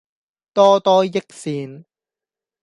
[0.55, 1.85] 多多益善